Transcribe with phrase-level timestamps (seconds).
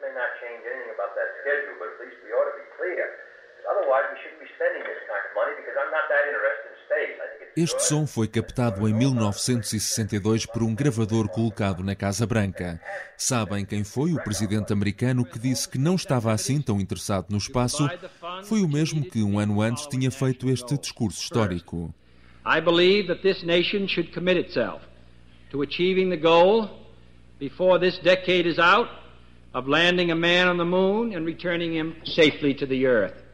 [0.00, 3.04] may not change anything about that schedule, but at least we ought to be clear.
[3.68, 6.78] Otherwise, we shouldn't be spending this kind of money because I'm not that interested in
[6.88, 7.30] space.
[7.56, 12.80] Este som foi captado em 1962 por um gravador colocado na Casa Branca.
[13.16, 17.38] Sabem quem foi o presidente americano que disse que não estava assim tão interessado no
[17.38, 17.88] espaço?
[18.44, 21.92] Foi o mesmo que um ano antes tinha feito este discurso histórico.
[22.46, 24.86] I believe that this nation should commit itself
[25.50, 26.70] to achieving the goal
[27.38, 28.99] before this decade is out
[29.54, 33.30] of landing a man on the moon and returning him safely to the earth.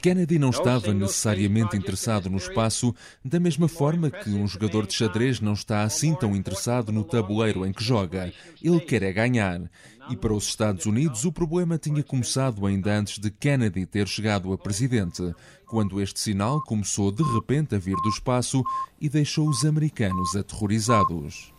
[0.00, 2.94] Kennedy não estava necessariamente interessado no espaço,
[3.24, 7.66] da mesma forma que um jogador de xadrez não está assim tão interessado no tabuleiro
[7.66, 8.32] em que joga.
[8.62, 9.60] Ele quer é ganhar.
[10.08, 14.52] E para os Estados Unidos, o problema tinha começado ainda antes de Kennedy ter chegado
[14.52, 15.34] a presidente,
[15.66, 18.62] quando este sinal começou de repente a vir do espaço
[19.00, 21.57] e deixou os americanos aterrorizados.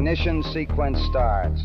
[0.00, 1.60] Ignition sequence starts.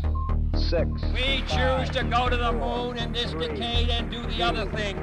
[0.68, 0.86] Six.
[1.14, 5.00] We choose to go to the moon in this decade and do the other things,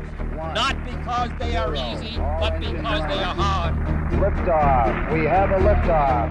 [0.54, 3.74] not because they are easy, but because they are hard.
[4.12, 5.12] Liftoff.
[5.12, 6.30] We have a liftoff.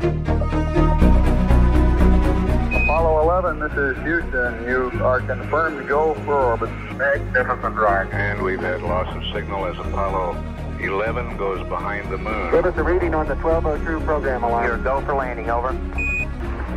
[2.84, 4.64] Apollo 11, this is Houston.
[4.68, 6.70] You are uh, confirmed to go for orbit.
[6.96, 8.12] Magnificent ride.
[8.12, 10.40] And we've had loss of signal as Apollo
[10.78, 12.52] 11 goes behind the moon.
[12.52, 14.64] Give us a reading on the 1202 program alarm.
[14.64, 15.76] Here, go for landing, over.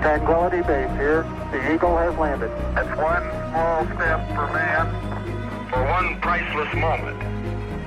[0.02, 1.24] Tranquility Base here.
[1.52, 2.52] The Eagle has landed.
[2.76, 7.22] That's one small step for man, for one priceless moment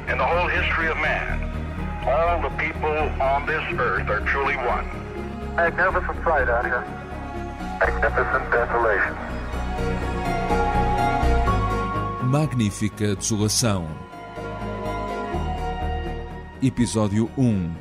[0.09, 1.45] in the whole history of man.
[2.07, 4.87] All the people on this earth are truly one.
[5.57, 6.85] Magnificent sight out here.
[7.81, 9.15] Magnificent desolation.
[12.29, 13.87] Magnífica Desolação.
[16.63, 17.77] Episódio 1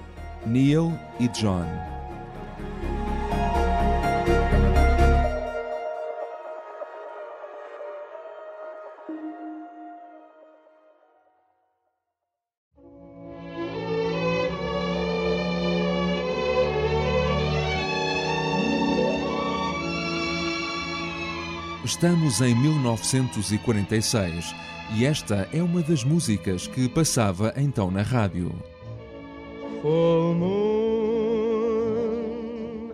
[0.45, 1.66] Neil e John.
[21.97, 24.55] Estamos em 1946
[24.95, 28.52] e esta é uma das músicas que passava então na rádio.
[29.81, 30.52] Full moon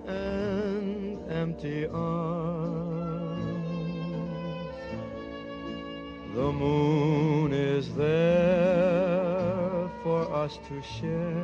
[0.08, 3.68] and empty arms.
[6.34, 11.44] The moon is there for us to share.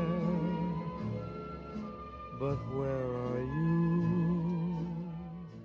[2.39, 3.68] But where are you?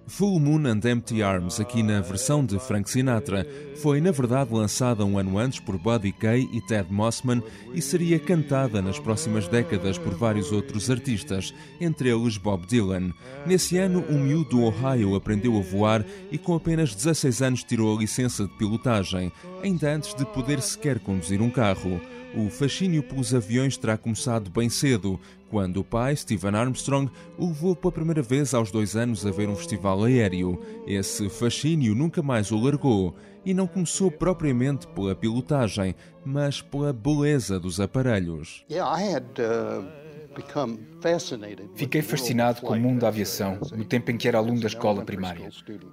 [0.06, 5.04] Full Moon and Empty Arms, aqui na versão de Frank Sinatra, foi na verdade lançada
[5.04, 7.42] um ano antes por Buddy Kay e Ted Mossman
[7.72, 13.12] e seria cantada nas próximas décadas por vários outros artistas, entre eles Bob Dylan.
[13.46, 17.96] Nesse ano, um miúdo do Ohio aprendeu a voar e com apenas 16 anos tirou
[17.96, 19.32] a licença de pilotagem,
[19.62, 22.00] ainda antes de poder sequer conduzir um carro.
[22.36, 27.76] O fascínio pelos aviões terá começado bem cedo, quando o pai, Stephen Armstrong, o levou
[27.76, 30.60] pela primeira vez aos dois anos a ver um festival aéreo.
[30.86, 35.94] Esse fascínio nunca mais o largou e não começou propriamente pela pilotagem,
[36.24, 38.64] mas pela beleza dos aparelhos.
[41.76, 45.04] Fiquei fascinado com o mundo da aviação no tempo em que era aluno da escola
[45.04, 45.48] primária.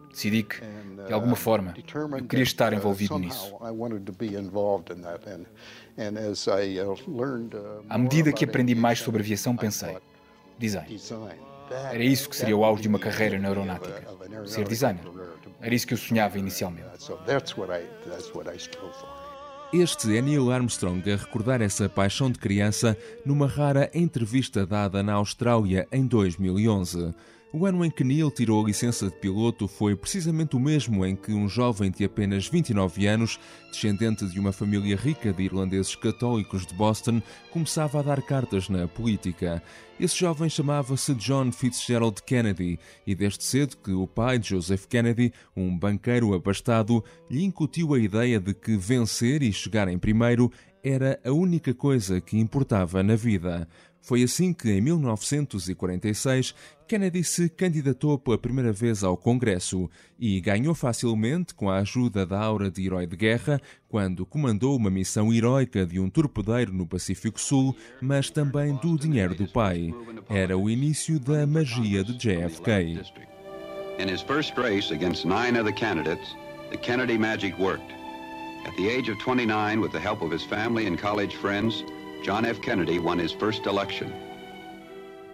[0.10, 0.60] Decidi que,
[1.06, 1.76] de alguma forma,
[2.18, 3.56] eu queria estar envolvido nisso.
[7.90, 9.98] À medida que aprendi mais sobre aviação, pensei:
[10.58, 10.88] design.
[11.72, 14.04] Era isso que seria o auge de uma carreira na aeronáutica.
[14.46, 15.04] Ser designer.
[15.62, 16.88] Era isso que eu sonhava inicialmente.
[19.74, 25.14] Este é Neil Armstrong a recordar essa paixão de criança numa rara entrevista dada na
[25.14, 27.14] Austrália em 2011.
[27.54, 31.18] O ano em que Neil tirou a licença de piloto foi precisamente o mesmo em
[31.18, 33.38] que um jovem de apenas 29 anos,
[33.70, 38.88] descendente de uma família rica de irlandeses católicos de Boston, começava a dar cartas na
[38.88, 39.62] política.
[40.00, 45.34] Esse jovem chamava-se John Fitzgerald Kennedy e desde cedo que o pai de Joseph Kennedy,
[45.54, 50.50] um banqueiro abastado, lhe incutiu a ideia de que vencer e chegar em primeiro
[50.84, 53.68] era a única coisa que importava na vida.
[54.02, 56.56] Foi assim que, em 1946,
[56.88, 59.90] Kennedy se candidatou pela primeira vez ao Congresso
[60.20, 64.90] e ganhou facilmente com a ajuda da aura de herói de guerra quando comandou uma
[64.90, 69.94] missão heroica de um torpedeiro no Pacífico Sul, mas também do dinheiro do pai.
[70.28, 73.00] Era o início da magia de JFK.
[74.00, 76.36] In his first race against nine other candidates,
[76.72, 77.94] the Kennedy magic worked.
[78.66, 81.84] At the age of 29, with the help of his family and college friends,
[82.24, 82.60] John F.
[82.62, 84.08] Kennedy won his first election.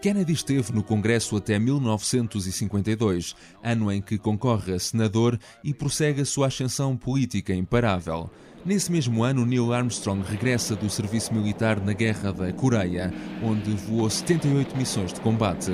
[0.01, 6.25] Kennedy esteve no Congresso até 1952, ano em que concorre a senador e prossegue a
[6.25, 8.29] sua ascensão política imparável.
[8.63, 13.13] Nesse mesmo ano, Neil Armstrong regressa do serviço militar na Guerra da Coreia,
[13.43, 15.73] onde voou 78 missões de combate.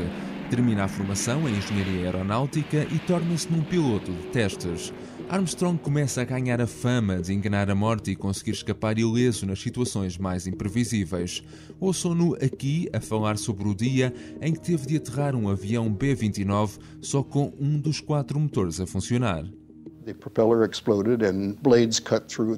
[0.53, 4.93] Termina a formação em engenharia aeronáutica e torna-se num piloto de testes.
[5.27, 9.59] Armstrong começa a ganhar a fama de enganar a morte e conseguir escapar ileso nas
[9.59, 11.43] situações mais imprevisíveis.
[11.79, 16.77] Ouçam-no aqui a falar sobre o dia em que teve de aterrar um avião B-29
[17.01, 19.45] só com um dos quatro motores a funcionar.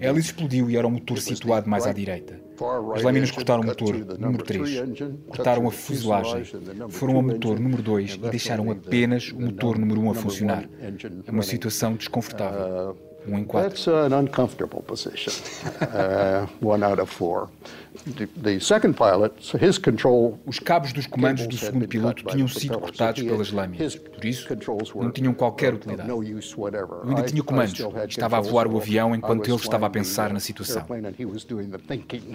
[0.02, 2.45] A hélice explodiu e era o motor situado mais à direita.
[2.96, 4.84] As lâminas cortaram o motor número 3,
[5.28, 6.44] cortaram a fuselagem,
[6.90, 10.70] foram ao motor número 2 e deixaram apenas o motor número 1 a funcionar.
[11.28, 12.98] É uma situação desconfortável.
[13.28, 13.70] Um em quatro.
[13.70, 15.32] That's an uncomfortable position.
[15.82, 17.50] Uh, one out of four.
[18.04, 20.38] The, the second pilot, his control.
[20.46, 23.96] Os cabos dos comandos do segundo piloto tinham sido cortados pelas lâminas.
[23.96, 24.48] Por isso,
[24.96, 26.10] não tinham qualquer utilidade.
[26.10, 27.80] Eu ainda tinha comandos.
[28.08, 30.86] Estava a voar o avião enquanto ele estava a pensar na situação.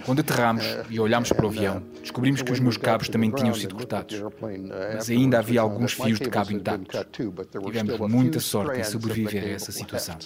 [0.05, 3.75] Quando aterramos e olhámos para o avião, descobrimos que os meus cabos também tinham sido
[3.75, 4.21] cortados.
[4.93, 6.99] Mas ainda havia alguns fios de cabo intactos.
[7.65, 10.17] Tivemos muita sorte em sobreviver a essa situação.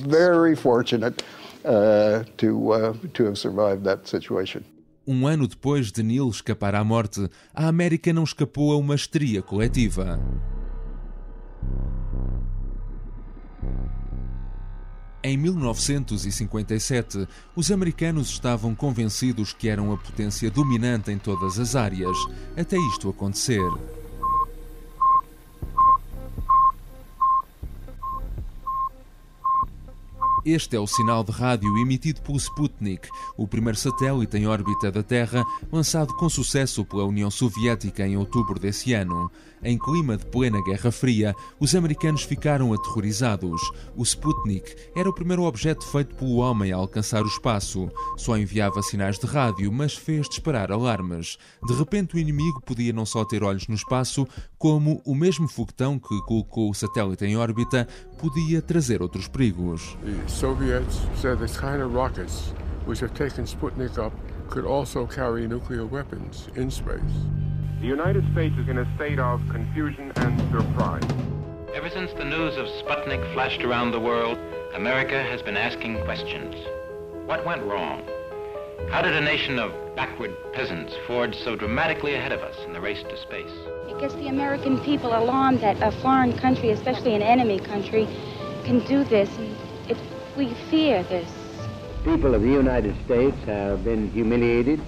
[0.00, 1.22] Very fortunate
[1.64, 4.62] uh, to, uh, to have survived that situation.
[5.06, 9.40] Um ano depois de Neil escapar à morte, a América não escapou a uma histeria
[9.40, 10.20] coletiva.
[15.24, 22.16] Em 1957, os americanos estavam convencidos que eram a potência dominante em todas as áreas,
[22.56, 23.68] até isto acontecer.
[30.44, 35.02] Este é o sinal de rádio emitido pelo Sputnik, o primeiro satélite em órbita da
[35.02, 39.30] Terra, lançado com sucesso pela União Soviética em outubro desse ano.
[39.62, 43.60] Em clima de plena Guerra Fria, os americanos ficaram aterrorizados.
[43.96, 47.90] O Sputnik era o primeiro objeto feito pelo homem a alcançar o espaço.
[48.16, 51.38] Só enviava sinais de rádio, mas fez disparar alarmes.
[51.66, 54.26] De repente, o inimigo podia não só ter olhos no espaço,
[54.56, 57.88] como o mesmo foguetão que colocou o satélite em órbita
[58.18, 59.96] podia trazer outros perigos.
[63.14, 64.12] Taken Sputnik up
[64.48, 67.47] could also carry nuclear weapons in space.
[67.80, 71.04] The United States is in a state of confusion and surprise.
[71.72, 74.36] Ever since the news of Sputnik flashed around the world,
[74.74, 76.56] America has been asking questions.
[77.26, 78.02] What went wrong?
[78.90, 82.80] How did a nation of backward peasants forge so dramatically ahead of us in the
[82.80, 83.52] race to space?
[83.88, 88.08] It gets the American people alarmed that a foreign country, especially an enemy country,
[88.64, 89.30] can do this.
[89.38, 89.56] And
[89.88, 89.96] it,
[90.36, 91.30] we fear this.
[92.02, 94.80] People of the United States have been humiliated,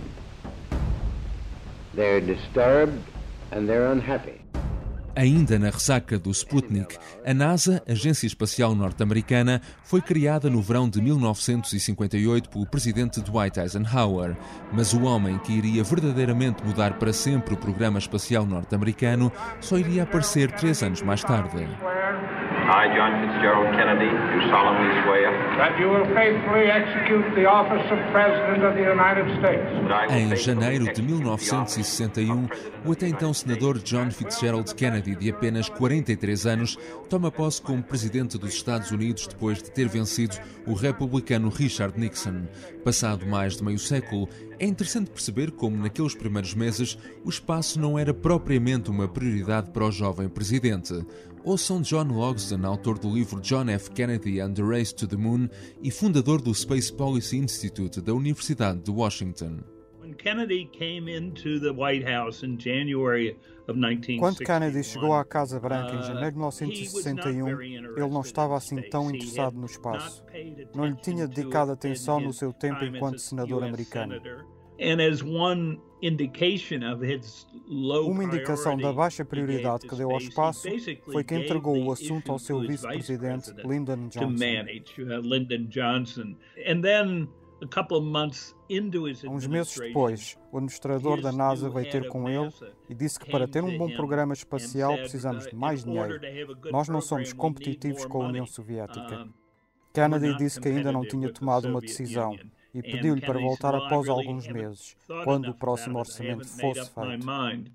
[1.95, 2.99] they're disturbed,
[3.53, 4.41] and they're unhappy.
[5.17, 6.97] Ainda na ressaca do Sputnik,
[7.27, 14.37] a NASA, Agência Espacial Norte-Americana, foi criada no verão de 1958 pelo presidente Dwight Eisenhower.
[14.73, 20.05] Mas o homem que iria verdadeiramente mudar para sempre o programa espacial norte-americano só iria
[20.05, 21.69] aparecer três anos mais tarde.
[22.71, 27.99] I, John Fitzgerald Kennedy, do solemnly swear that you will faithfully execute the office of
[28.13, 29.67] President of the United States.
[30.09, 32.49] Em janeiro de 1961,
[32.85, 38.39] o até então senador John Fitzgerald Kennedy, de apenas 43 anos, toma posse como presidente
[38.39, 42.47] dos Estados Unidos depois de ter vencido o republicano Richard Nixon.
[42.85, 44.29] Passado mais de meio século,
[44.61, 49.87] é interessante perceber como, naqueles primeiros meses, o espaço não era propriamente uma prioridade para
[49.87, 51.05] o jovem presidente.
[51.43, 53.91] Ouçam John Logsdon, autor do livro John F.
[53.93, 55.49] Kennedy and the Race to the Moon
[55.83, 59.61] e fundador do Space Policy Institute da Universidade de Washington.
[64.19, 69.09] Quando Kennedy chegou à Casa Branca em janeiro de 1961, ele não estava assim tão
[69.09, 70.23] interessado no espaço.
[70.75, 74.21] Não lhe tinha dedicado atenção no seu tempo enquanto senador americano.
[78.07, 80.69] Uma indicação da baixa prioridade que deu ao espaço
[81.13, 84.35] foi que entregou o assunto ao seu vice-presidente Lyndon Johnson.
[89.29, 92.51] Uns meses depois, o administrador da NASA veio ter com ele
[92.89, 96.19] e disse que para ter um bom programa espacial precisamos de mais dinheiro.
[96.73, 99.29] Nós não somos competitivos com a União Soviética.
[99.93, 102.35] Kennedy disse que ainda não tinha tomado uma decisão
[102.75, 107.73] e pediu-lhe para voltar após alguns meses, quando o próximo orçamento fosse feito.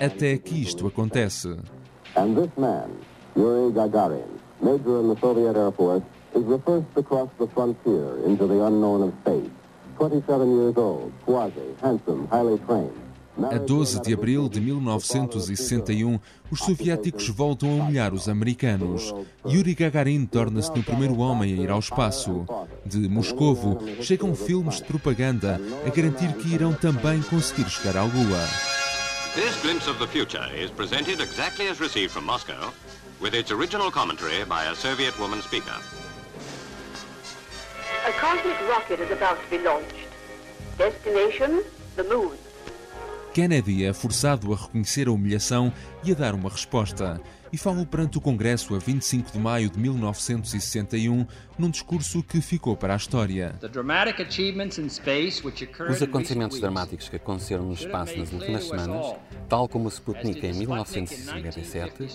[0.00, 1.48] Até que isto acontece.
[2.16, 2.90] And this man,
[3.36, 4.26] Yuri Gagarin,
[4.60, 6.02] major in the Soviet Air Force,
[6.34, 9.50] is the first to cross the frontier into the unknown of space.
[9.96, 13.09] 27 years old, swarthy, handsome, highly trained.
[13.38, 16.18] A 12 de abril de 1961,
[16.50, 19.14] os soviéticos voltam a humilhar os americanos.
[19.46, 22.44] Yuri Gagarin torna-se no primeiro homem a ir ao espaço.
[22.84, 28.44] De Moscovo, chegam filmes de propaganda a garantir que irão também conseguir chegar à Lua.
[29.34, 32.72] This glimpse of the future is presented exactly as received from Moscow,
[33.20, 35.78] with its original commentary by a Soviet woman speaker.
[38.06, 39.94] A cosmic rocket is about to be launched.
[40.76, 41.62] Destination,
[41.94, 42.36] the moon.
[43.32, 45.72] Kennedy é forçado a reconhecer a humilhação
[46.04, 47.20] e a dar uma resposta.
[47.52, 51.26] E fala perante o Congresso a 25 de maio de 1961,
[51.58, 53.54] num discurso que ficou para a história.
[55.90, 59.16] Os acontecimentos dramáticos que aconteceram no espaço nas últimas semanas,
[59.48, 62.08] tal como o Sputnik em 1957,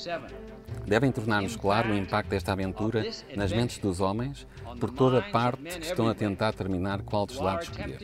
[0.86, 3.06] devem tornar-nos claro o impacto desta aventura
[3.36, 4.48] nas mentes dos homens
[4.80, 8.00] por toda parte que estão a tentar determinar qual dos lados escolher.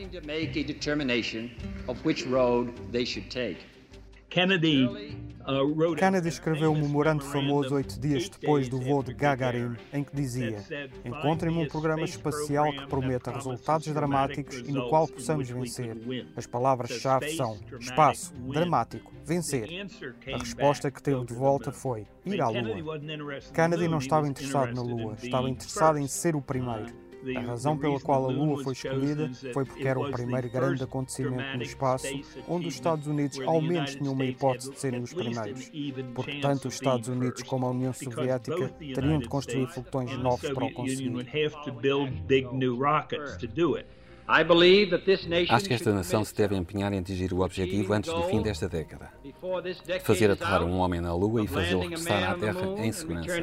[4.30, 4.88] Kennedy
[5.98, 10.64] Kennedy escreveu um memorando famoso oito dias depois do voo de Gagarin, em que dizia:
[11.04, 15.98] Encontrem-me um programa espacial que prometa resultados dramáticos e no qual possamos vencer.
[16.36, 19.70] As palavras-chave são espaço, dramático, vencer.
[20.34, 23.00] A resposta que teve de volta foi ir à Lua.
[23.54, 27.01] Kennedy não estava interessado na Lua, estava interessado em ser o primeiro.
[27.36, 31.58] A razão pela qual a Lua foi escolhida foi porque era o primeiro grande acontecimento
[31.58, 32.08] no espaço
[32.48, 35.72] onde os Estados Unidos ao menos tinham uma hipótese de serem os primeiros.
[36.16, 40.66] Porque tanto os Estados Unidos como a União Soviética teriam de construir foguetões novos para
[40.66, 41.12] o conseguir.
[45.50, 48.70] Acho que esta nação se deve empenhar em atingir o objetivo antes do fim desta
[48.70, 49.12] década.
[50.04, 53.42] Fazer aterrar um homem na Lua e fazê-lo regressar à Terra em segurança.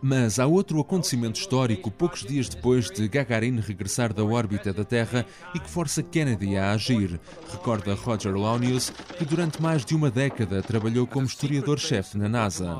[0.00, 5.24] Mas há outro acontecimento histórico poucos dias depois de Gagarin regressar da órbita da Terra
[5.54, 7.18] e que força Kennedy a agir.
[7.50, 12.78] Recorda Roger Launius, que durante mais de uma década trabalhou como historiador-chefe na NASA.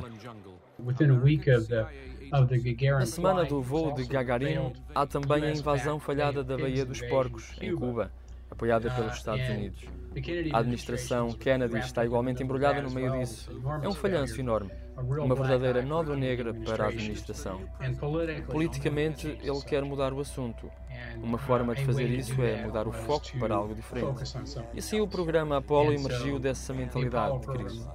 [2.99, 7.56] Na semana do voo de Gagarin, há também a invasão falhada da Baía dos Porcos,
[7.61, 8.12] em Cuba,
[8.50, 9.85] apoiada pelos Estados Unidos.
[10.52, 13.50] A administração Kennedy está igualmente embrulhada no meio disso.
[13.82, 17.61] É um falhanço enorme uma verdadeira nódoa negra para a administração.
[18.50, 20.70] Politicamente, ele quer mudar o assunto.
[21.23, 24.23] Uma forma de fazer isso é mudar o foco para algo diferente.
[24.73, 27.87] E assim o programa Apollo emergiu dessa mentalidade de crise.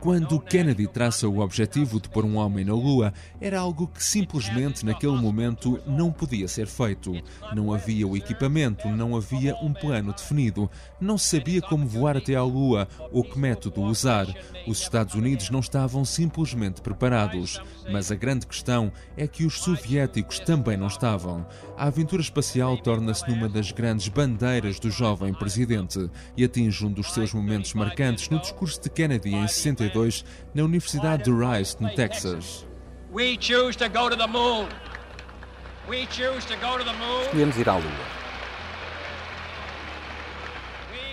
[0.00, 4.86] Quando Kennedy traça o objetivo de pôr um homem na Lua, era algo que simplesmente
[4.86, 7.12] naquele momento não podia ser feito.
[7.52, 12.44] Não havia o equipamento, não havia um plano definido, não sabia como voar até à
[12.44, 14.28] Lua ou que método usar.
[14.68, 17.60] Os Estados Unidos não estavam simplesmente preparados.
[17.90, 21.44] Mas a grande questão é que os soviéticos também não estavam.
[21.76, 27.12] A aventura espacial torna-se numa das grandes bandeiras do jovem presidente e atinge um dos
[27.12, 29.48] seus momentos marcantes no discurso de Kennedy em
[29.88, 32.66] 62 na Universidade de Rice, no Texas.
[37.22, 38.18] Escolhemos ir à Lua.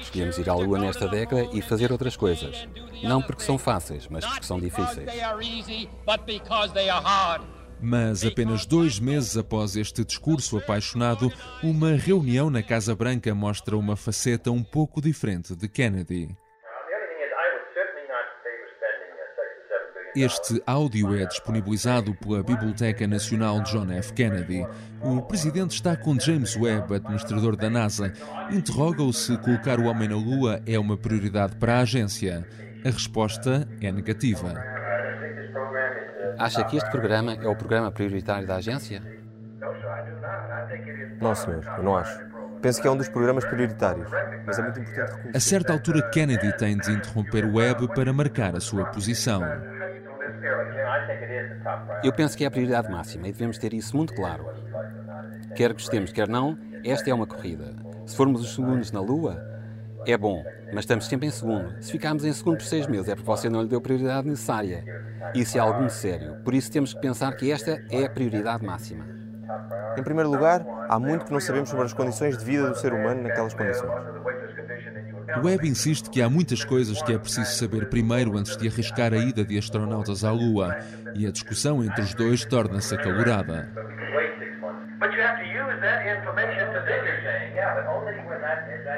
[0.02, 2.68] Escolhemos ir à Lua nesta década e fazer outras coisas.
[3.04, 5.10] Não porque são fáceis, mas porque são difíceis.
[7.82, 13.96] Mas apenas dois meses após este discurso apaixonado, uma reunião na Casa Branca mostra uma
[13.96, 16.36] faceta um pouco diferente de Kennedy.
[20.16, 24.14] Este áudio é disponibilizado pela Biblioteca Nacional John F.
[24.14, 24.66] Kennedy.
[25.02, 28.14] O presidente está com James Webb, administrador da NASA.
[28.50, 32.48] Interroga-o se colocar o homem na Lua é uma prioridade para a agência.
[32.86, 34.54] A resposta é negativa.
[36.40, 39.02] Acha que este programa é o programa prioritário da agência?
[41.20, 42.24] Não, senhor, eu não acho.
[42.62, 44.10] Penso que é um dos programas prioritários,
[44.46, 45.38] mas é muito importante reconhecer.
[45.38, 49.42] A certa altura, Kennedy tem de interromper Webb para marcar a sua posição.
[52.04, 54.46] Eu penso que é a prioridade máxima e devemos ter isso muito claro.
[55.56, 57.76] Quer gostemos, quer não, esta é uma corrida.
[58.06, 59.44] Se formos os segundos na Lua,
[60.06, 61.82] é bom, mas estamos sempre em segundo.
[61.82, 64.28] Se ficarmos em segundo por seis meses, é porque você não lhe deu a prioridade
[64.28, 64.84] necessária.
[65.34, 66.36] Isso é algo sério.
[66.44, 69.06] Por isso temos que pensar que esta é a prioridade máxima.
[69.98, 72.94] Em primeiro lugar, há muito que não sabemos sobre as condições de vida do ser
[72.94, 73.92] humano naquelas condições.
[75.44, 79.18] Webb insiste que há muitas coisas que é preciso saber primeiro antes de arriscar a
[79.18, 80.78] ida de astronautas à Lua,
[81.14, 83.70] e a discussão entre os dois torna-se acalorada.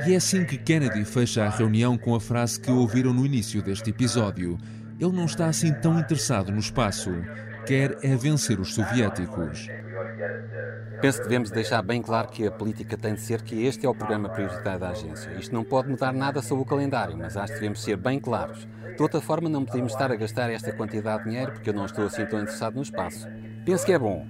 [0.06, 3.62] E é assim que Kennedy fecha a reunião com a frase que ouviram no início
[3.62, 4.58] deste episódio.
[5.00, 7.12] ele não está assim tão interessado no espaço.
[7.68, 9.68] Quer é vencer os soviéticos.
[11.02, 13.90] Penso que devemos deixar bem claro que a política tem de ser que este é
[13.90, 15.32] o programa prioritário da agência.
[15.32, 18.66] Isto não pode mudar nada sobre o calendário, mas acho que devemos ser bem claros.
[18.96, 21.86] De outra forma, não podemos estar a gastar esta quantidade de dinheiro porque eu não
[21.86, 23.28] estou assim tão interessado no espaço.
[23.66, 24.26] Penso que é bom.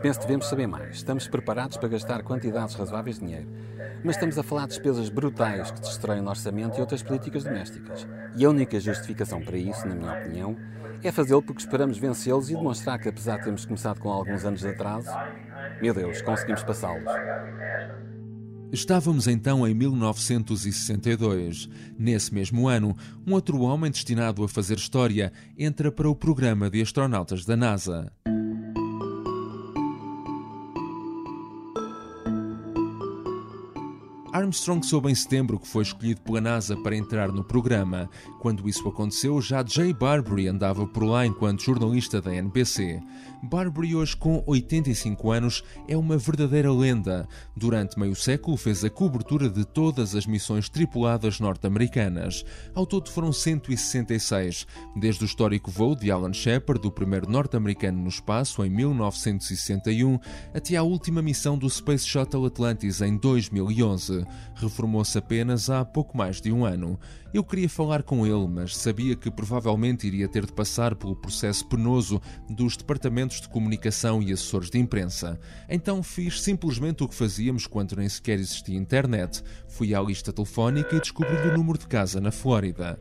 [0.00, 0.96] Penso que devemos saber mais.
[0.96, 3.48] Estamos preparados para gastar quantidades razoáveis de dinheiro.
[4.02, 8.06] Mas estamos a falar de despesas brutais que destroem o orçamento e outras políticas domésticas.
[8.34, 10.56] E a única justificação para isso, na minha opinião,
[11.02, 14.60] é fazê-lo porque esperamos vencê-los e demonstrar que, apesar de termos começado com alguns anos
[14.60, 15.10] de atraso,
[15.80, 17.10] meu Deus, conseguimos passá-los.
[18.70, 21.70] Estávamos então em 1962.
[21.98, 22.94] Nesse mesmo ano,
[23.26, 28.12] um outro homem destinado a fazer história entra para o programa de astronautas da NASA.
[34.32, 38.10] Armstrong soube em setembro que foi escolhido pela NASA para entrar no programa.
[38.40, 43.00] Quando isso aconteceu, já Jay Barbary andava por lá enquanto jornalista da NBC.
[43.42, 47.26] Barbary, hoje com 85 anos, é uma verdadeira lenda.
[47.56, 52.44] Durante meio século fez a cobertura de todas as missões tripuladas norte-americanas.
[52.74, 54.66] Ao todo foram 166,
[54.96, 60.18] desde o histórico voo de Alan Shepard, o primeiro norte-americano no espaço, em 1961,
[60.52, 64.17] até à última missão do Space Shuttle Atlantis em 2011
[64.54, 66.98] reformou-se apenas há pouco mais de um ano.
[67.32, 71.66] Eu queria falar com ele, mas sabia que provavelmente iria ter de passar pelo processo
[71.66, 75.38] penoso dos departamentos de comunicação e assessores de imprensa.
[75.68, 79.42] Então fiz simplesmente o que fazíamos quando nem sequer existia internet.
[79.68, 82.98] Fui à lista telefónica e descobri-lhe o número de casa na Flórida.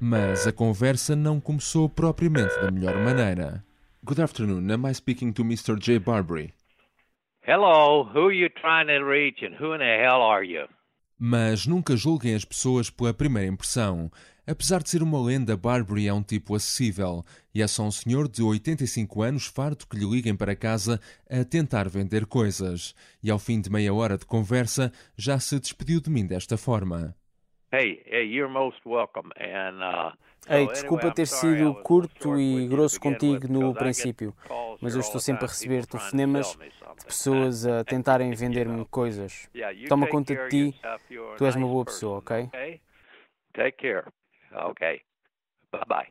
[0.00, 3.64] Mas a conversa não começou propriamente da melhor maneira.
[4.04, 4.70] Good afternoon.
[4.70, 5.76] Am I speaking to Mr.
[5.76, 5.98] J.
[5.98, 6.54] Barbary?
[7.50, 10.68] Hello, who are you trying to reach and who in the hell are you?
[11.18, 14.10] Mas nunca julguem as pessoas pela primeira impressão.
[14.46, 17.24] Apesar de ser uma lenda, Barbary é um tipo acessível
[17.54, 21.42] e é só um senhor de 85 anos farto que lhe liguem para casa a
[21.42, 22.94] tentar vender coisas.
[23.22, 27.16] E ao fim de meia hora de conversa, já se despediu de mim desta forma.
[27.72, 30.12] Hey, hey, you're most welcome and uh
[30.46, 34.34] Ei, desculpa ter sido curto e grosso contigo no princípio,
[34.80, 36.56] mas eu estou sempre a receber telefonemas
[36.98, 39.48] de pessoas a tentarem vender-me coisas.
[39.88, 40.80] Toma conta de ti,
[41.36, 42.50] tu és uma boa pessoa, ok?
[43.54, 44.04] Take care.
[44.52, 45.07] Okay.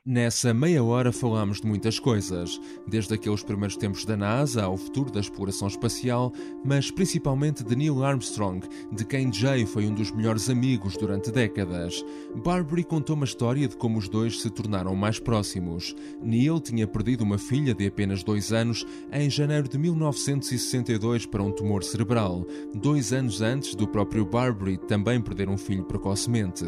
[0.06, 5.12] Nessa meia hora falámos de muitas coisas, desde aqueles primeiros tempos da NASA ao futuro
[5.12, 6.32] da exploração espacial,
[6.63, 12.06] mas principalmente de Neil Armstrong, de quem Jay foi um dos melhores amigos durante décadas.
[12.43, 15.96] Barbary contou uma história de como os dois se tornaram mais próximos.
[16.22, 21.52] Neil tinha perdido uma filha de apenas dois anos em janeiro de 1962 para um
[21.52, 26.63] tumor cerebral, dois anos antes do próprio Barbary também perder um filho precocemente.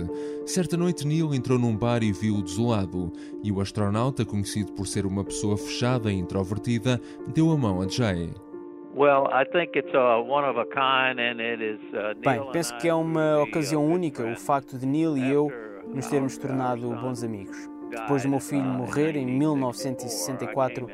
[0.47, 3.11] Certa noite, Neil entrou num bar e viu-o desolado lado,
[3.43, 6.99] e o astronauta, conhecido por ser uma pessoa fechada e introvertida,
[7.33, 8.29] deu a mão a Jay.
[11.93, 15.51] Uh, Bem, penso que é uma ocasião única o facto de Neil e eu
[15.93, 17.57] nos termos tornado bons amigos.
[17.89, 20.87] Depois do meu filho morrer em 1964,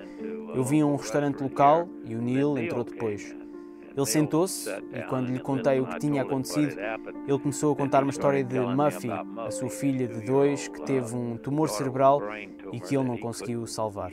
[0.53, 3.35] eu vim a um restaurante local e o Neil entrou depois.
[3.95, 6.75] Ele sentou-se e, quando lhe contei o que tinha acontecido,
[7.27, 11.15] ele começou a contar uma história de Muffy, a sua filha de dois, que teve
[11.15, 12.21] um tumor cerebral
[12.73, 14.11] e que ele não conseguiu salvar.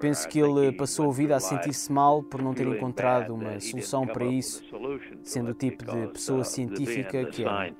[0.00, 4.06] Penso que ele passou a vida a sentir-se mal por não ter encontrado uma solução
[4.06, 4.62] para isso,
[5.22, 7.74] sendo o tipo de pessoa científica que é.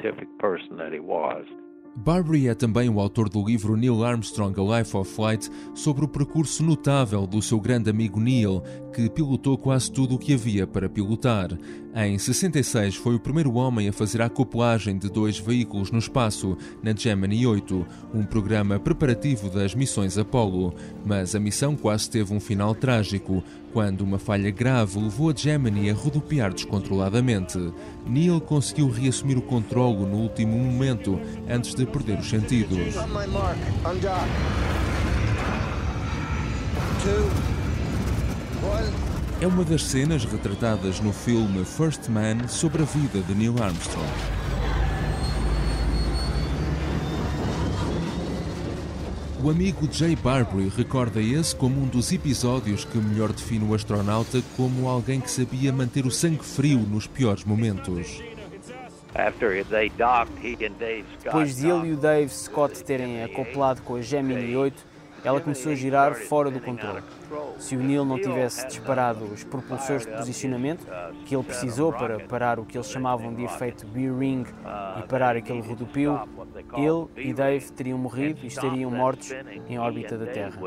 [1.96, 6.08] Barbary é também o autor do livro Neil Armstrong A Life of Flight sobre o
[6.08, 10.88] percurso notável do seu grande amigo Neil, que pilotou quase tudo o que havia para
[10.88, 11.50] pilotar.
[11.94, 16.56] Em 66 foi o primeiro homem a fazer a acoplagem de dois veículos no espaço,
[16.82, 20.74] na Gemini 8, um programa preparativo das missões Apollo.
[21.04, 25.90] Mas a missão quase teve um final trágico, quando uma falha grave levou a Gemini
[25.90, 27.72] a rodopiar descontroladamente.
[28.06, 32.94] Neil conseguiu reassumir o controlo no último momento, antes de perder os sentidos.
[39.40, 44.08] É uma das cenas retratadas no filme First Man sobre a vida de Neil Armstrong.
[49.40, 54.42] O amigo Jay Barbary recorda esse como um dos episódios que melhor define o astronauta
[54.56, 58.20] como alguém que sabia manter o sangue frio nos piores momentos.
[61.22, 64.87] Depois de ele e o Dave Scott terem acoplado com a Gemini 8,
[65.24, 67.02] ela começou a girar fora do controle.
[67.58, 70.86] Se o Neil não tivesse disparado os propulsores de posicionamento
[71.26, 74.44] que ele precisou para parar o que eles chamavam de efeito B-ring
[74.98, 76.20] e parar aquele rodopio,
[76.76, 79.32] ele e Dave teriam morrido e estariam mortos
[79.68, 80.58] em órbita da Terra.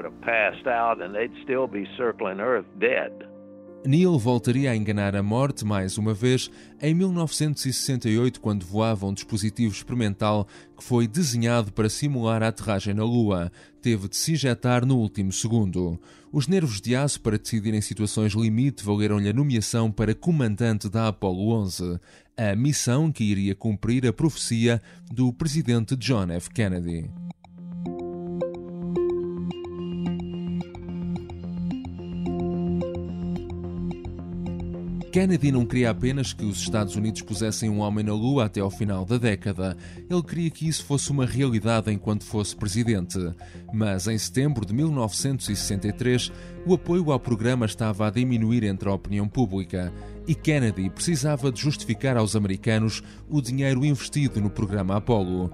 [3.84, 9.74] Neil voltaria a enganar a morte mais uma vez em 1968, quando voava um dispositivo
[9.74, 13.52] experimental que foi desenhado para simular a aterragem na Lua.
[13.82, 16.00] Teve de se injetar no último segundo.
[16.32, 21.08] Os nervos de aço para decidir em situações limite valeram-lhe a nomeação para comandante da
[21.08, 22.00] Apollo 11,
[22.38, 24.80] a missão que iria cumprir a profecia
[25.12, 26.52] do presidente John F.
[26.52, 27.21] Kennedy.
[35.12, 38.72] Kennedy não queria apenas que os Estados Unidos pusessem um homem na Lua até ao
[38.72, 39.76] final da década.
[40.10, 43.20] Ele queria que isso fosse uma realidade enquanto fosse presidente.
[43.74, 46.32] Mas em setembro de 1963,
[46.66, 49.92] o apoio ao programa estava a diminuir entre a opinião pública
[50.26, 55.52] e Kennedy precisava de justificar aos americanos o dinheiro investido no programa Apollo.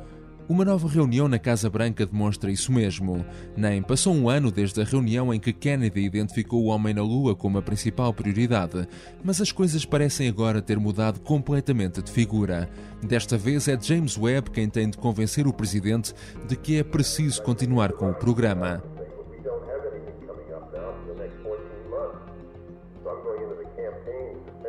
[0.49, 3.25] Uma nova reunião na Casa Branca demonstra isso mesmo.
[3.55, 7.35] Nem passou um ano desde a reunião em que Kennedy identificou o homem na Lua
[7.35, 8.87] como a principal prioridade,
[9.21, 12.69] mas as coisas parecem agora ter mudado completamente de figura.
[13.03, 16.13] Desta vez é James Webb quem tem de convencer o presidente
[16.47, 18.81] de que é preciso continuar com o programa.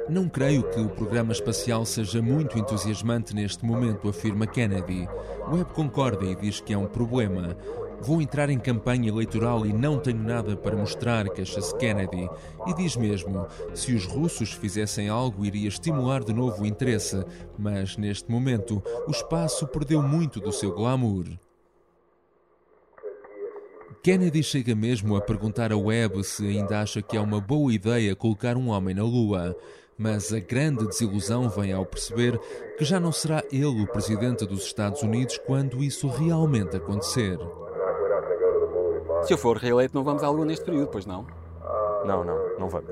[0.09, 5.07] Não creio que o programa espacial seja muito entusiasmante neste momento, afirma Kennedy.
[5.53, 7.55] Webb concorda e diz que é um problema.
[8.01, 12.29] Vou entrar em campanha eleitoral e não tenho nada para mostrar, queixa-se Kennedy.
[12.67, 17.23] E diz mesmo: se os russos fizessem algo, iria estimular de novo o interesse.
[17.59, 21.27] Mas neste momento, o espaço perdeu muito do seu glamour.
[24.03, 28.15] Kennedy chega mesmo a perguntar a Webb se ainda acha que é uma boa ideia
[28.15, 29.57] colocar um homem na Lua.
[29.99, 32.39] Mas a grande desilusão vem ao perceber
[32.79, 37.37] que já não será ele o presidente dos Estados Unidos quando isso realmente acontecer.
[39.25, 41.27] Se eu for reeleito, não vamos à Lua neste período, pois não?
[42.05, 42.91] Não, não, não vamos.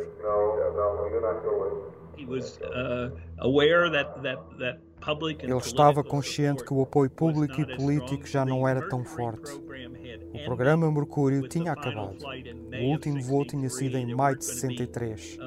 [5.42, 9.52] Ele estava consciente que o apoio público e político já não era tão forte.
[10.34, 12.16] O programa Mercúrio tinha acabado.
[12.80, 15.38] O último voo tinha sido em maio de 63.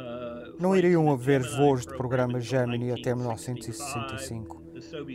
[0.59, 4.63] Não iriam haver voos de programa Gemini até 1965.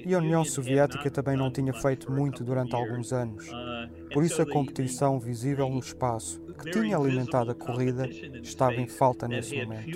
[0.04, 3.50] E a União Soviética também não tinha feito muito durante alguns anos.
[4.14, 8.09] Por isso, a competição visível no espaço, que tinha alimentado a corrida,
[8.40, 9.90] estava em falta nesse momento.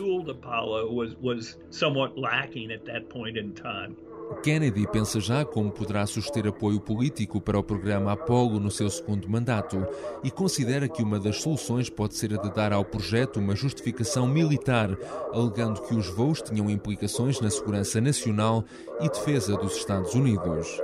[4.43, 9.29] Kennedy pensa já como poderá suster apoio político para o programa Apollo no seu segundo
[9.29, 9.87] mandato
[10.23, 14.27] e considera que uma das soluções pode ser a de dar ao projeto uma justificação
[14.27, 14.97] militar,
[15.33, 18.65] alegando que os voos tinham implicações na segurança nacional
[19.01, 20.81] e defesa dos Estados Unidos.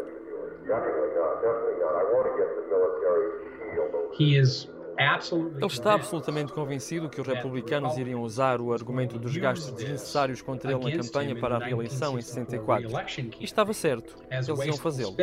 [0.67, 0.71] He
[3.81, 10.41] is ele está absolutamente convencido que os republicanos iriam usar o argumento dos gastos desnecessários
[10.41, 12.89] contra ele na campanha para a reeleição em 64.
[13.41, 15.17] E estava certo, eles iam fazê-lo.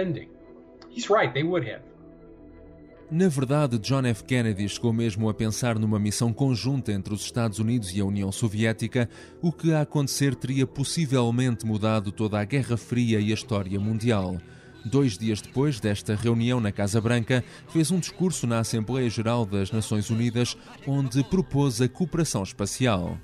[3.10, 4.23] Na verdade, John F.
[4.23, 8.32] Kennedy chegou mesmo a pensar numa missão conjunta entre os Estados Unidos e a União
[8.32, 9.10] Soviética,
[9.41, 14.38] o que a acontecer teria possivelmente mudado toda a Guerra Fria e a história mundial.
[14.84, 19.72] Dois dias depois desta reunião na Casa Branca, fez um discurso na Assembleia Geral das
[19.72, 23.17] Nações Unidas, onde propôs a cooperação espacial.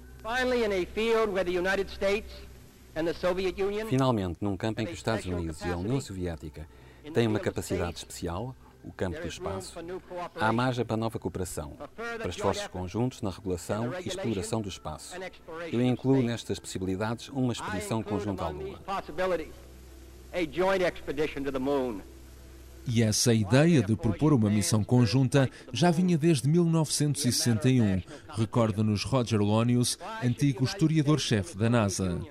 [3.90, 6.68] Finalmente, num campo em que os Estados Unidos e a União Soviética
[7.14, 9.78] têm uma capacidade especial, o campo do espaço,
[10.40, 15.16] há margem para nova cooperação, para esforços conjuntos na regulação e exploração do espaço.
[15.72, 18.80] Eu incluo nestas possibilidades uma expedição conjunta à Lua
[22.90, 30.00] E essa ideia de propor uma missão conjunta já vinha desde 1961, recorda-nos Roger Lonius,
[30.24, 32.22] antigo historiador-chefe da NASA.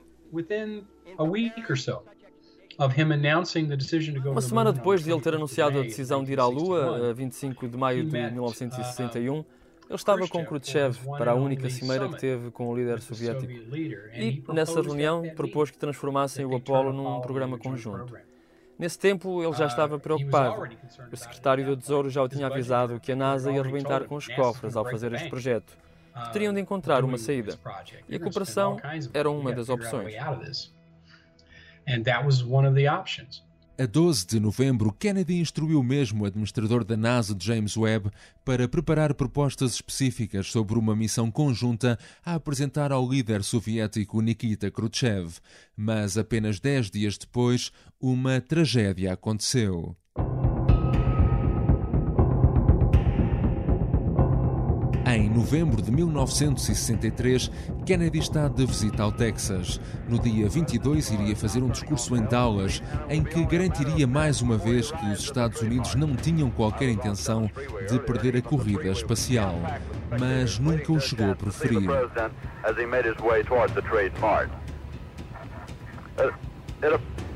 [4.30, 7.68] Uma semana depois de ele ter anunciado a decisão de ir à Lua, a 25
[7.68, 9.44] de maio de 1961,
[9.88, 13.52] ele estava com Khrushchev para a única cimeira que teve com o líder soviético.
[13.52, 18.16] E, nessa reunião, propôs que transformassem o Apollo num programa conjunto.
[18.78, 20.68] Nesse tempo, ele já estava preocupado.
[21.10, 24.26] O secretário do Tesouro já o tinha avisado que a NASA ia arrebentar com os
[24.26, 25.78] cofres ao fazer este projeto,
[26.24, 27.58] que teriam de encontrar uma saída.
[28.08, 28.76] E a cooperação
[29.14, 30.14] era uma das opções.
[33.78, 38.10] A 12 de novembro, Kennedy instruiu mesmo o administrador da NASA, James Webb,
[38.42, 45.40] para preparar propostas específicas sobre uma missão conjunta a apresentar ao líder soviético Nikita Khrushchev.
[45.76, 49.94] Mas apenas dez dias depois, uma tragédia aconteceu.
[55.08, 57.48] Em novembro de 1963,
[57.86, 59.80] Kennedy está de visita ao Texas.
[60.08, 64.90] No dia 22, iria fazer um discurso em Dallas, em que garantiria mais uma vez
[64.90, 67.48] que os Estados Unidos não tinham qualquer intenção
[67.88, 69.54] de perder a corrida espacial.
[70.18, 71.88] Mas nunca o chegou a preferir.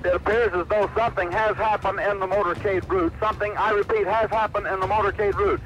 [0.02, 3.12] It appears as though something has happened in the motorcade route.
[3.20, 5.60] Something, I repeat, has happened in the motorcade route.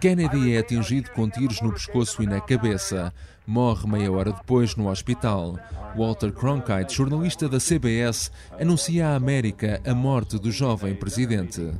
[0.00, 3.12] Kennedy é atingido com tiros no pescoço e na cabeça.
[3.46, 5.58] Morre meia hora depois no hospital.
[5.94, 11.70] Walter Cronkite, jornalista da CBS, anuncia à América a morte do jovem presidente.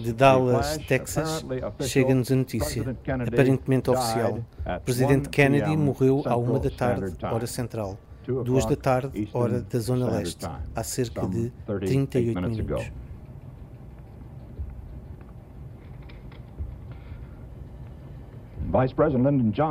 [0.00, 1.44] De Dallas, Texas,
[1.82, 4.40] chega-nos a notícia, aparentemente oficial.
[4.64, 9.78] O presidente Kennedy morreu à uma da tarde, hora central duas da tarde, hora da
[9.78, 12.90] Zona Leste, há cerca de 38 minutos.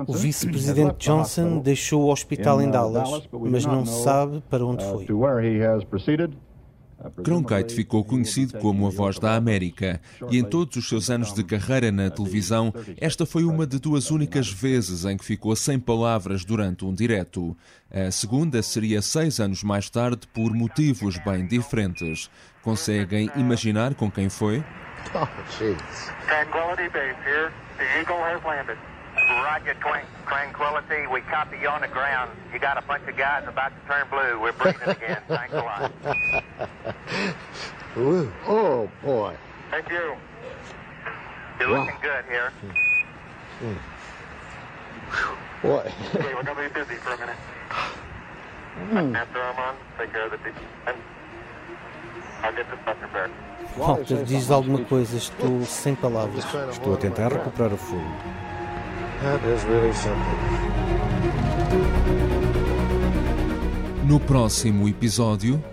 [0.08, 4.84] O vice-presidente Johnson deixou o hospital em uh, Dallas, mas não se sabe para onde
[4.86, 5.06] uh, foi.
[7.24, 11.44] Cronkite ficou conhecido como a voz da América e em todos os seus anos de
[11.44, 16.46] carreira na televisão, esta foi uma de duas únicas vezes em que ficou sem palavras
[16.46, 17.56] durante um direto.
[17.92, 22.30] A segunda seria seis anos mais tarde por motivos bem diferentes.
[22.62, 24.64] Conseguem imaginar com quem foi?
[25.14, 25.28] Oh,
[29.26, 29.76] Tranquility Base here.
[29.76, 30.16] The Eagle has landed.
[30.26, 31.08] Roger, Tranquility.
[31.08, 32.32] We copy you on the ground.
[32.54, 34.40] You got a bunch of guys about to turn blue.
[34.42, 35.22] We're breathing again.
[35.28, 35.92] Thanks a lot.
[37.98, 38.32] Ooh.
[38.48, 39.36] Oh, boy.
[39.72, 40.16] Thank you.
[41.60, 41.86] You're wow.
[41.86, 42.52] looking good here.
[43.62, 43.78] Mm.
[45.62, 45.86] What?
[46.16, 47.36] okay, we're going to be busy for a minute.
[48.92, 49.16] Mm.
[49.16, 50.38] After I'm on, take care of the
[50.88, 50.98] and
[52.44, 53.32] I'll get this stuff prepared.
[53.78, 56.46] Walter, diz alguma coisa, estou sem palavras.
[56.70, 58.45] Estou a tentar recuperar o fogo.
[59.26, 60.22] That is really simple.
[64.08, 65.64] No próximo episódio.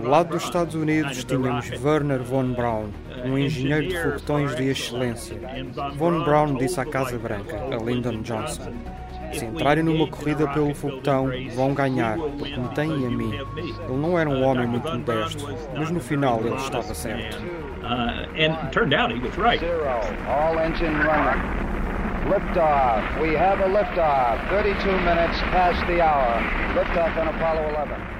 [0.00, 4.70] Do lado dos Estados Unidos tínhamos Werner von Braun, uh, um engenheiro de foguetões de
[4.70, 5.38] excelência.
[5.98, 8.72] Von Braun disse à Casa Branca, a Lyndon Johnson:
[9.34, 13.34] Se entrarem numa corrida pelo foguetão, vão ganhar, porque me têm a mim.
[13.34, 17.36] Ele não era um homem muito modesto, mas no final ele estava certo.
[17.82, 19.58] Uh, and turned out he was right.
[19.60, 20.00] Zero.
[20.28, 21.42] All engine running.
[22.30, 23.20] Liftoff.
[23.20, 24.48] We have a liftoff.
[24.50, 26.40] 32 minutes past the hour.
[26.74, 28.19] Liftoff on Apollo 11.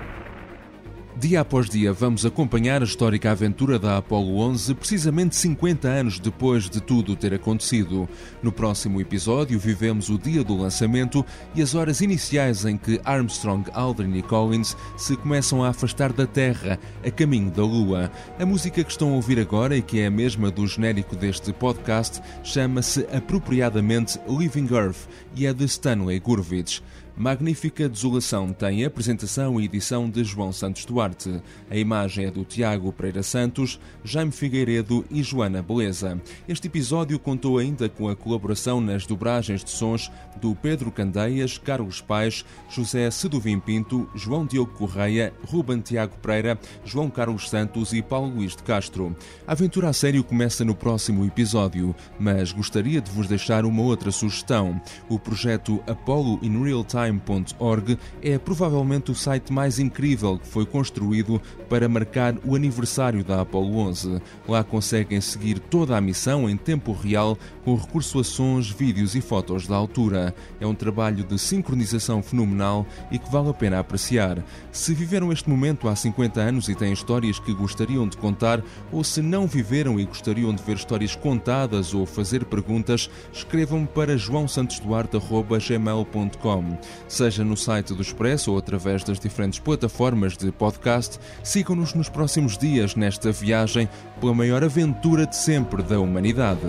[1.20, 6.70] Dia após dia, vamos acompanhar a histórica aventura da Apollo 11, precisamente 50 anos depois
[6.70, 8.08] de tudo ter acontecido.
[8.42, 11.22] No próximo episódio, vivemos o dia do lançamento
[11.54, 16.26] e as horas iniciais em que Armstrong, Aldrin e Collins se começam a afastar da
[16.26, 18.10] Terra, a caminho da Lua.
[18.38, 21.52] A música que estão a ouvir agora e que é a mesma do genérico deste
[21.52, 25.06] podcast chama-se apropriadamente Living Earth
[25.36, 26.80] e é de Stanley Gurvitch.
[27.16, 31.42] Magnífica Desolação tem apresentação e edição de João Santos Duarte.
[31.68, 36.20] A imagem é do Tiago Pereira Santos, Jaime Figueiredo e Joana Beleza.
[36.48, 42.00] Este episódio contou ainda com a colaboração nas dobragens de sons do Pedro Candeias, Carlos
[42.00, 48.34] Paes, José Seduvim Pinto, João Diogo Correia, Ruben Tiago Pereira, João Carlos Santos e Paulo
[48.34, 49.14] Luís de Castro.
[49.46, 54.10] A aventura a sério começa no próximo episódio, mas gostaria de vos deixar uma outra
[54.10, 54.80] sugestão.
[55.08, 60.66] O projeto Apollo in Real Time time.org é provavelmente o site mais incrível que foi
[60.66, 64.20] construído para marcar o aniversário da Apollo 11.
[64.48, 67.38] Lá conseguem seguir toda a missão em tempo real
[67.70, 70.34] com recurso a sons, vídeos e fotos da altura.
[70.60, 74.44] É um trabalho de sincronização fenomenal e que vale a pena apreciar.
[74.72, 79.04] Se viveram este momento há 50 anos e têm histórias que gostariam de contar, ou
[79.04, 86.78] se não viveram e gostariam de ver histórias contadas ou fazer perguntas, escrevam-me para joaosantosduarte.gmail.com.
[87.06, 92.58] Seja no site do Expresso ou através das diferentes plataformas de podcast, sigam-nos nos próximos
[92.58, 93.88] dias nesta viagem
[94.20, 96.66] pela maior aventura de sempre da humanidade.